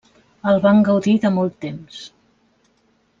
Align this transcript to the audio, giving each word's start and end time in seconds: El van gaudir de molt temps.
El 0.51 0.55
van 0.63 0.79
gaudir 0.87 1.13
de 1.27 1.31
molt 1.37 1.59
temps. 1.65 1.99